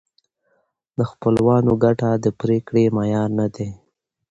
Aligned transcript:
د 0.97 0.99
خپلوانو 1.11 1.71
ګټه 1.83 2.09
د 2.23 2.25
پرېکړې 2.39 2.85
معیار 2.97 3.29
نه 3.39 3.47
دی. 3.55 3.69